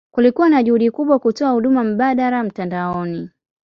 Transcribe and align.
Kulikuwa 0.11 0.49
na 0.49 0.63
juhudi 0.63 0.91
kubwa 0.91 1.19
kutoa 1.19 1.51
huduma 1.51 1.83
mbadala 1.83 2.43
mtandaoni. 2.43 3.29